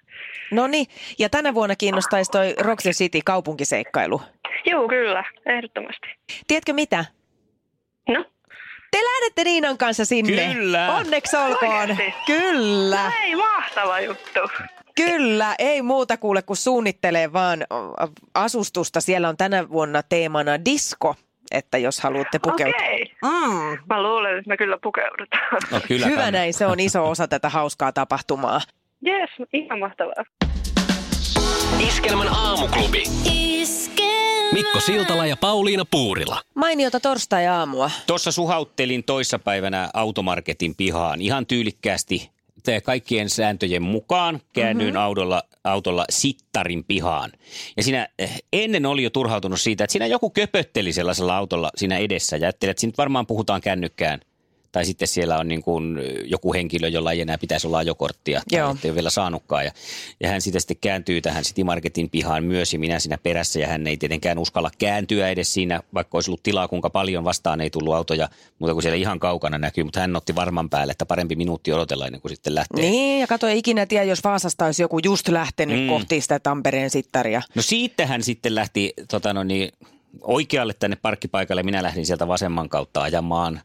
No 0.50 0.66
niin, 0.66 0.86
ja 1.18 1.28
tänä 1.28 1.54
vuonna 1.54 1.76
kiinnostaisi 1.76 2.30
toi 2.30 2.54
Rock 2.58 2.82
the 2.82 2.90
City 2.90 3.20
kaupunkiseikkailu. 3.24 4.20
Joo, 4.66 4.88
kyllä. 4.88 5.24
Ehdottomasti. 5.46 6.06
Tiedätkö 6.46 6.72
mitä? 6.72 7.04
No, 8.08 8.24
Te 8.92 8.98
lähdette 8.98 9.44
Niinan 9.44 9.78
kanssa 9.78 10.04
sinne. 10.04 10.54
Kyllä. 10.54 10.94
Onneksi 10.96 11.36
olkoon. 11.36 11.72
Oikeesti? 11.90 12.14
Kyllä, 12.26 13.12
ei 13.22 13.34
mahtava 13.34 14.00
juttu. 14.00 14.40
kyllä. 14.94 15.54
Ei 15.58 15.82
muuta 15.82 16.16
kuule 16.16 16.42
kuin 16.42 16.56
suunnittelee 16.56 17.32
vaan 17.32 17.64
asustusta. 18.34 19.00
Siellä 19.00 19.28
on 19.28 19.36
tänä 19.36 19.68
vuonna 19.68 20.02
teemana 20.02 20.64
disco, 20.64 21.14
että 21.50 21.78
jos 21.78 22.00
haluatte 22.00 22.38
pukeutua. 22.38 22.80
Okei. 22.86 23.12
Mm, 23.22 23.78
Mä 23.88 24.02
luulen, 24.02 24.38
että 24.38 24.48
me 24.48 24.56
kyllä 24.56 24.78
pukeudutaan. 24.82 25.60
No 25.70 25.80
kyllä. 25.88 26.06
hyvä 26.06 26.16
kannattaa. 26.16 26.30
näin, 26.40 26.54
se 26.54 26.66
on 26.66 26.80
iso 26.80 27.10
osa 27.10 27.28
tätä 27.28 27.48
hauskaa 27.48 27.92
tapahtumaa. 27.92 28.60
Jes, 29.00 29.30
ihan 29.52 29.78
mahtavaa. 29.78 30.24
Iskelmän 31.88 32.28
aamuklubi. 32.28 33.02
Iskelmä. 33.24 33.91
Mikko 34.52 34.80
Siltala 34.80 35.26
ja 35.26 35.36
Pauliina 35.36 35.84
Puurila. 35.90 36.40
Mainiota 36.54 37.00
torstai-aamua. 37.00 37.90
Tuossa 38.06 38.32
suhauttelin 38.32 39.04
toissapäivänä 39.04 39.90
automarketin 39.94 40.74
pihaan 40.74 41.20
ihan 41.20 41.46
tyylikkäästi 41.46 42.30
te- 42.62 42.80
kaikkien 42.80 43.30
sääntöjen 43.30 43.82
mukaan 43.82 44.40
käännyin 44.52 44.88
mm-hmm. 44.88 45.04
autolla, 45.04 45.42
autolla 45.64 46.04
sittarin 46.10 46.84
pihaan. 46.84 47.32
Ja 47.76 47.82
siinä 47.82 48.08
eh, 48.18 48.42
ennen 48.52 48.86
oli 48.86 49.02
jo 49.02 49.10
turhautunut 49.10 49.60
siitä, 49.60 49.84
että 49.84 49.92
siinä 49.92 50.06
joku 50.06 50.30
köpötteli 50.30 50.92
sellaisella 50.92 51.36
autolla 51.36 51.70
siinä 51.76 51.98
edessä 51.98 52.36
ja 52.36 52.46
ajattelin, 52.46 52.70
että 52.70 52.80
siinä 52.80 52.94
varmaan 52.98 53.26
puhutaan 53.26 53.60
kännykkään. 53.60 54.20
Tai 54.72 54.84
sitten 54.84 55.08
siellä 55.08 55.38
on 55.38 55.48
niin 55.48 55.62
kuin 55.62 55.98
joku 56.24 56.52
henkilö, 56.52 56.88
jolla 56.88 57.12
ei 57.12 57.20
enää 57.20 57.38
pitäisi 57.38 57.66
olla 57.66 57.78
ajokorttia 57.78 58.42
tai 58.50 58.58
Joo. 58.58 58.70
ettei 58.70 58.90
ole 58.90 58.94
vielä 58.94 59.10
saanutkaan. 59.10 59.64
Ja, 59.64 59.72
ja 60.20 60.28
hän 60.28 60.40
sitten, 60.40 60.60
sitten 60.60 60.76
kääntyy 60.80 61.20
tähän 61.20 61.44
City 61.44 61.64
Marketin 61.64 62.10
pihaan 62.10 62.44
myös 62.44 62.72
ja 62.72 62.78
minä 62.78 62.98
siinä 62.98 63.18
perässä 63.22 63.60
ja 63.60 63.68
hän 63.68 63.86
ei 63.86 63.96
tietenkään 63.96 64.38
uskalla 64.38 64.70
kääntyä 64.78 65.28
edes 65.28 65.54
siinä, 65.54 65.80
vaikka 65.94 66.16
olisi 66.16 66.30
ollut 66.30 66.42
tilaa 66.42 66.68
kuinka 66.68 66.90
paljon 66.90 67.24
vastaan 67.24 67.60
ei 67.60 67.70
tullut 67.70 67.94
autoja, 67.94 68.28
mutta 68.58 68.72
kun 68.72 68.82
siellä 68.82 68.96
ihan 68.96 69.18
kaukana 69.20 69.58
näkyy, 69.58 69.84
mutta 69.84 70.00
hän 70.00 70.16
otti 70.16 70.34
varman 70.34 70.70
päälle, 70.70 70.90
että 70.90 71.06
parempi 71.06 71.36
minuutti 71.36 71.72
odotella 71.72 72.06
ennen 72.06 72.20
kuin 72.20 72.32
sitten 72.32 72.54
lähtee. 72.54 72.90
Niin, 72.90 73.20
ja 73.20 73.26
kato, 73.26 73.46
ei 73.46 73.58
ikinä 73.58 73.86
tiedä, 73.86 74.04
jos 74.04 74.24
Vaasasta 74.24 74.66
olisi 74.66 74.82
joku 74.82 74.98
just 75.04 75.28
lähtenyt 75.28 75.76
Mm. 75.76 75.82
mm. 75.82 75.88
kohti 75.88 76.20
sitä 76.20 76.38
Tampereen 76.38 76.90
sittaria. 76.90 77.42
No 77.54 77.62
siitä 77.62 78.06
hän 78.06 78.22
sitten 78.22 78.54
lähti 78.54 78.92
tota 79.10 79.32
no 79.32 79.42
niin, 79.42 79.72
oikealle 80.20 80.74
tänne 80.74 80.96
parkkipaikalle. 81.02 81.62
Minä 81.62 81.82
lähdin 81.82 82.06
sieltä 82.06 82.28
vasemman 82.28 82.68
kautta 82.68 83.02
ajamaan 83.02 83.60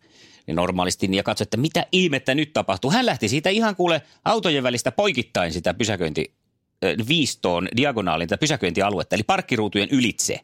niin 0.47 0.55
normaalisti 0.55 1.09
ja 1.11 1.23
katsoin, 1.23 1.45
että 1.45 1.57
mitä 1.57 1.85
ihmettä 1.91 2.35
nyt 2.35 2.53
tapahtuu. 2.53 2.91
Hän 2.91 3.05
lähti 3.05 3.29
siitä 3.29 3.49
ihan 3.49 3.75
kuule 3.75 4.01
autojen 4.25 4.63
välistä 4.63 4.91
poikittain 4.91 5.53
sitä 5.53 5.73
pysäköinti, 5.73 6.33
viistoon 7.07 7.67
diagonaalin 7.77 8.27
tätä 8.27 8.39
pysäköintialuetta, 8.39 9.15
eli 9.15 9.23
parkkiruutujen 9.23 9.89
ylitse. 9.91 10.39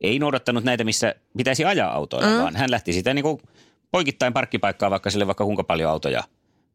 Ei 0.00 0.18
noudattanut 0.18 0.64
näitä, 0.64 0.84
missä 0.84 1.14
pitäisi 1.36 1.64
ajaa 1.64 1.92
autoilla, 1.92 2.28
mm. 2.28 2.42
vaan 2.42 2.56
hän 2.56 2.70
lähti 2.70 2.92
sitä 2.92 3.14
niin 3.14 3.22
kuin 3.22 3.40
poikittain 3.90 4.32
parkkipaikkaa, 4.32 4.90
vaikka 4.90 5.10
sille 5.10 5.26
vaikka 5.26 5.44
kuinka 5.44 5.64
paljon 5.64 5.90
autoja 5.90 6.24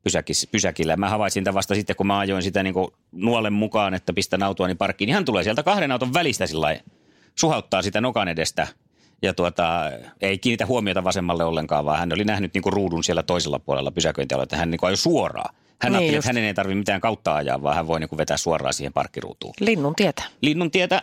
pysäkis, 0.03 0.47
pysäkillä. 0.51 0.97
Mä 0.97 1.09
havaitsin 1.09 1.43
tämän 1.43 1.55
vasta 1.55 1.75
sitten, 1.75 1.95
kun 1.95 2.07
mä 2.07 2.19
ajoin 2.19 2.43
sitä 2.43 2.63
niin 2.63 2.73
kuin 2.73 2.87
nuolen 3.11 3.53
mukaan, 3.53 3.93
että 3.93 4.13
pistän 4.13 4.43
autoani 4.43 4.75
parkkiin. 4.75 5.07
Niin 5.07 5.13
hän 5.13 5.25
tulee 5.25 5.43
sieltä 5.43 5.63
kahden 5.63 5.91
auton 5.91 6.13
välistä 6.13 6.47
sillä 6.47 6.79
suhauttaa 7.35 7.81
sitä 7.81 8.01
nokan 8.01 8.27
edestä 8.27 8.67
ja 9.23 9.33
tuota, 9.33 9.91
ei 10.21 10.37
kiinnitä 10.37 10.65
huomiota 10.65 11.03
vasemmalle 11.03 11.43
ollenkaan, 11.43 11.85
vaan 11.85 11.99
hän 11.99 12.13
oli 12.13 12.23
nähnyt 12.23 12.53
niin 12.53 12.61
kuin 12.61 12.73
ruudun 12.73 13.03
siellä 13.03 13.23
toisella 13.23 13.59
puolella 13.59 13.91
pysäköintialueella, 13.91 14.43
että 14.43 14.57
hän 14.57 14.71
niin 14.71 14.79
kuin 14.79 14.87
ajoi 14.87 14.97
suoraan. 14.97 15.55
Hän 15.81 15.91
Niin 15.91 15.99
ajatteli, 15.99 16.15
just. 16.15 16.25
että 16.25 16.29
hänen 16.29 16.43
ei 16.43 16.53
tarvitse 16.53 16.77
mitään 16.77 17.01
kautta 17.01 17.35
ajaa, 17.35 17.63
vaan 17.63 17.75
hän 17.75 17.87
voi 17.87 17.99
niin 17.99 18.09
kuin 18.09 18.17
vetää 18.17 18.37
suoraan 18.37 18.73
siihen 18.73 18.93
parkkiruutuun. 18.93 19.53
Linnun 19.59 19.95
tietä. 19.95 20.23
Linnun 20.41 20.71
tietä 20.71 21.01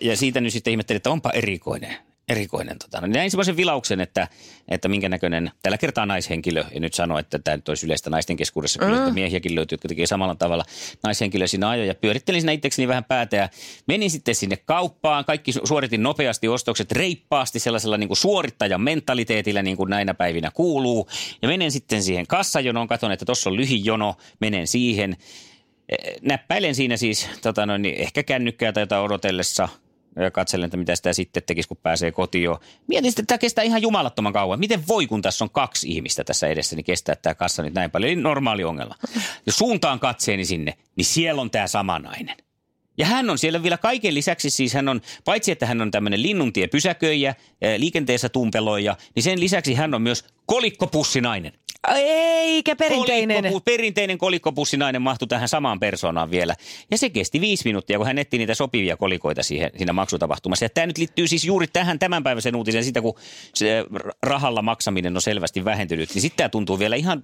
ja 0.00 0.16
siitä 0.16 0.40
nyt 0.40 0.52
sitten 0.52 0.70
ihmettelin, 0.70 0.96
että 0.96 1.10
onpa 1.10 1.30
erikoinen. 1.30 1.96
Erikoinen. 2.28 2.78
Tota. 2.78 3.00
no, 3.00 3.06
Näin 3.06 3.30
semmoisen 3.30 3.56
vilauksen, 3.56 4.00
että, 4.00 4.28
että 4.68 4.88
minkä 4.88 5.08
näköinen, 5.08 5.50
tällä 5.62 5.78
kertaa 5.78 6.06
naishenkilö, 6.06 6.64
ja 6.74 6.80
nyt 6.80 6.94
sano, 6.94 7.18
että 7.18 7.38
tämä 7.38 7.56
nyt 7.56 7.68
olisi 7.68 7.86
yleistä 7.86 8.10
naisten 8.10 8.36
keskuudessa, 8.36 8.78
kyllä, 8.78 8.96
että 8.96 9.12
miehiäkin 9.12 9.54
löytyy, 9.54 9.74
jotka 9.76 9.88
tekee 9.88 10.06
samalla 10.06 10.34
tavalla. 10.34 10.64
Naishenkilö 11.02 11.46
siinä 11.46 11.68
ajoi 11.68 11.86
ja 11.86 11.94
pyörittelin 11.94 12.40
siinä 12.40 12.52
itsekseni 12.52 12.88
vähän 12.88 13.04
päätä 13.04 13.36
ja 13.36 13.48
menin 13.86 14.10
sitten 14.10 14.34
sinne 14.34 14.56
kauppaan. 14.56 15.24
Kaikki 15.24 15.52
su- 15.52 15.66
suoritin 15.66 16.02
nopeasti 16.02 16.48
ostokset 16.48 16.92
reippaasti 16.92 17.58
sellaisella 17.58 17.96
niin 17.96 18.08
kuin 18.08 18.16
suorittajan 18.16 18.80
mentaliteetillä, 18.80 19.62
niin 19.62 19.76
kuin 19.76 19.90
näinä 19.90 20.14
päivinä 20.14 20.50
kuuluu. 20.54 21.08
Ja 21.42 21.48
menen 21.48 21.72
sitten 21.72 22.02
siihen 22.02 22.26
kassajonoon, 22.26 22.88
katson, 22.88 23.12
että 23.12 23.24
tuossa 23.24 23.50
on 23.50 23.56
lyhin 23.56 23.84
jono, 23.84 24.14
menen 24.40 24.66
siihen. 24.66 25.16
Näppäilen 26.22 26.74
siinä 26.74 26.96
siis 26.96 27.28
tota 27.42 27.66
noin, 27.66 27.82
niin 27.82 27.94
ehkä 27.94 28.22
kännykkää 28.22 28.72
tai 28.72 28.82
jotain 28.82 29.04
odotellessa 29.04 29.68
ja 30.16 30.30
katselen, 30.30 30.64
että 30.64 30.76
mitä 30.76 30.96
sitä 30.96 31.12
sitten 31.12 31.42
tekisi, 31.46 31.68
kun 31.68 31.76
pääsee 31.82 32.12
kotiin 32.12 32.44
jo. 32.44 32.60
Mietin 32.86 33.10
sitten, 33.10 33.22
että 33.22 33.32
tämä 33.32 33.38
kestää 33.38 33.64
ihan 33.64 33.82
jumalattoman 33.82 34.32
kauan. 34.32 34.60
Miten 34.60 34.88
voi, 34.88 35.06
kun 35.06 35.22
tässä 35.22 35.44
on 35.44 35.50
kaksi 35.50 35.88
ihmistä 35.90 36.24
tässä 36.24 36.46
edessä, 36.46 36.76
niin 36.76 36.84
kestää 36.84 37.16
tämä 37.16 37.34
kassa 37.34 37.62
nyt 37.62 37.74
näin 37.74 37.90
paljon. 37.90 38.12
Eli 38.12 38.20
normaali 38.20 38.64
ongelma. 38.64 38.94
Ja 39.46 39.52
suuntaan 39.52 40.00
katseeni 40.00 40.44
sinne, 40.44 40.74
niin 40.96 41.04
siellä 41.04 41.40
on 41.40 41.50
tämä 41.50 41.66
sama 41.66 41.98
nainen. 41.98 42.36
Ja 42.98 43.06
hän 43.06 43.30
on 43.30 43.38
siellä 43.38 43.62
vielä 43.62 43.78
kaiken 43.78 44.14
lisäksi, 44.14 44.50
siis 44.50 44.74
hän 44.74 44.88
on, 44.88 45.00
paitsi 45.24 45.52
että 45.52 45.66
hän 45.66 45.80
on 45.80 45.90
tämmöinen 45.90 46.22
linnuntiepysäköijä, 46.22 47.34
eh, 47.62 47.78
liikenteessä 47.78 48.28
tumpeloija, 48.28 48.96
niin 49.14 49.22
sen 49.22 49.40
lisäksi 49.40 49.74
hän 49.74 49.94
on 49.94 50.02
myös 50.02 50.24
kolikkopussinainen. 50.46 51.52
Eikä 51.94 52.76
perinteinen. 52.76 53.36
Kolikkopu, 53.36 53.60
perinteinen 53.60 54.18
kolikkopussinainen 54.18 55.02
mahtui 55.02 55.28
tähän 55.28 55.48
samaan 55.48 55.80
persoonaan 55.80 56.30
vielä. 56.30 56.54
Ja 56.90 56.98
se 56.98 57.10
kesti 57.10 57.40
viisi 57.40 57.64
minuuttia, 57.64 57.98
kun 57.98 58.06
hän 58.06 58.18
etti 58.18 58.38
niitä 58.38 58.54
sopivia 58.54 58.96
kolikoita 58.96 59.42
siihen, 59.42 59.70
siinä 59.76 59.92
maksutapahtumassa. 59.92 60.64
Ja 60.64 60.68
tämä 60.68 60.86
nyt 60.86 60.98
liittyy 60.98 61.28
siis 61.28 61.44
juuri 61.44 61.66
tähän 61.66 61.98
tämänpäiväisen 61.98 62.56
uutiseen, 62.56 62.84
sitä 62.84 63.02
kun 63.02 63.14
se 63.54 63.84
rahalla 64.22 64.62
maksaminen 64.62 65.16
on 65.16 65.22
selvästi 65.22 65.64
vähentynyt. 65.64 66.14
Niin 66.14 66.22
sitten 66.22 66.36
tämä 66.36 66.48
tuntuu 66.48 66.78
vielä 66.78 66.96
ihan 66.96 67.22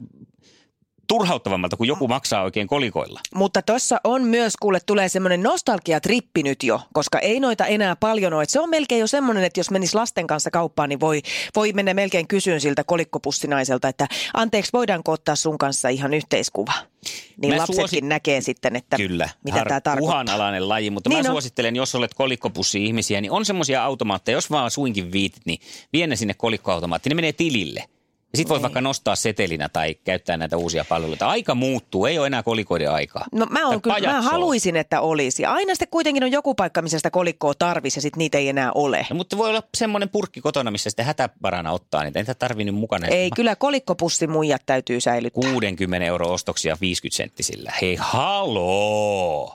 turhauttavammalta, 1.13 1.77
kun 1.77 1.87
joku 1.87 2.09
maksaa 2.09 2.43
oikein 2.43 2.67
kolikoilla. 2.69 3.21
Mutta 3.35 3.63
tuossa 3.63 4.01
on 4.05 4.23
myös, 4.25 4.53
kuule, 4.61 4.79
tulee 4.87 5.09
semmoinen 5.09 5.43
nostalgiatrippi 5.43 6.43
nyt 6.43 6.63
jo, 6.63 6.81
koska 6.93 7.19
ei 7.19 7.41
noita 7.41 7.67
enää 7.67 7.97
paljon 7.97 8.33
ole. 8.33 8.45
Se 8.49 8.61
on 8.61 8.71
melkein 8.71 9.01
jo 9.01 9.07
semmoinen, 9.07 9.45
että 9.45 9.61
jos 9.61 9.71
menisi 9.71 9.95
lasten 9.95 10.27
kanssa 10.27 10.51
kauppaan, 10.51 10.89
niin 10.89 11.01
voi, 11.01 11.23
voi 11.57 11.73
mennä 11.73 11.95
melkein 11.95 12.29
kysyyn 12.29 12.61
siltä 12.61 12.85
kolikkopussinaiselta, 12.85 13.89
että 13.89 14.07
anteeksi, 14.35 14.73
voidaanko 14.73 15.13
ottaa 15.13 15.37
sun 15.37 15.59
kanssa 15.59 15.89
ihan 15.89 16.15
yhteiskuva? 16.15 16.73
Niin 17.43 17.55
Mä 17.55 17.59
lapsetkin 17.59 17.77
suosi- 17.83 18.01
näkee 18.01 18.41
sitten, 18.41 18.77
että 18.77 18.97
Kyllä, 18.97 19.29
mitä 19.45 19.65
tämä 19.69 19.81
tarkoittaa. 19.81 20.15
uhanalainen 20.15 20.69
laji, 20.69 20.91
mutta 20.91 21.11
Niin 21.11 21.17
mä 21.17 21.29
on. 21.29 21.35
suosittelen, 21.35 21.77
jos 21.77 21.95
olet 21.95 22.15
kolikkopussi-ihmisiä, 22.15 23.21
niin 23.21 23.33
on 23.33 23.45
semmoisia 23.45 23.85
automaatteja, 23.85 24.37
jos 24.37 24.51
vaan 24.51 24.71
suinkin 24.71 25.13
viitit, 25.13 25.43
niin 25.47 25.59
vie 25.93 26.07
ne 26.07 26.17
sinne 26.17 26.35
kolikkoautomaattiin, 26.35 27.11
ne 27.11 27.15
menee 27.15 27.33
tilille. 27.33 27.85
Ja 28.33 28.37
sit 28.37 28.49
voit 28.49 28.59
Niin. 28.59 28.63
vaikka 28.63 28.81
nostaa 28.81 29.17
setelinä 29.17 29.69
tai 29.69 29.95
käyttää 30.05 30.37
näitä 30.37 30.57
uusia 30.57 30.85
palveluita. 30.89 31.29
Aika 31.29 31.55
muuttuu, 31.55 32.07
ei 32.07 32.19
ole 32.19 32.27
enää 32.27 32.43
kolikoiden 32.43 32.91
aikaa. 32.93 33.25
No 33.33 33.47
mä, 33.51 33.67
on 33.67 33.83
kyllä, 33.83 34.13
mä 34.13 34.23
haluaisin, 34.23 34.77
että 34.77 35.01
olisi. 35.01 35.45
Aina 35.45 35.75
sitten 35.75 35.89
kuitenkin 35.91 36.25
on 36.25 36.33
joku 36.33 36.55
paikka, 36.55 36.83
missä 36.83 36.99
sitä 36.99 37.11
kolikkoa 37.11 37.55
tarvisi 37.55 37.99
ja 37.99 38.03
sitten 38.03 38.19
niitä 38.19 38.39
ei 38.39 38.49
enää 38.49 38.73
ole. 38.75 39.07
No, 39.11 39.17
mutta 39.17 39.39
voi 39.39 39.49
olla 39.49 39.63
semmoinen 39.77 40.09
purkki 40.09 40.41
kotona, 40.41 40.71
missä 40.71 40.91
sitten 40.91 41.05
hätävarana 41.07 41.73
ottaa 41.73 42.05
niitä. 42.05 42.19
Ei 42.19 42.25
tätä 42.25 42.39
tarvii 42.39 42.65
nyt 42.65 42.75
mukana. 42.75 43.07
Ei, 43.07 43.31
kyllä 43.37 43.57
kolikkopussimuijat 43.57 44.63
täytyy 44.67 45.01
säilyttää. 45.01 45.51
60 45.53 46.07
euro 46.07 46.33
ostoksia 46.33 46.77
50 46.81 47.17
senttisillä. 47.17 47.73
Hei, 47.81 47.97
haloo! 48.01 49.55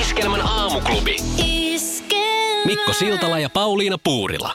Iskelmän 0.00 0.40
aamuklubi. 0.40 1.16
Iskelmä. 1.46 2.64
Mikko 2.66 2.92
Siltala 2.92 3.38
ja 3.38 3.50
Pauliina 3.50 3.98
Puurila. 4.04 4.54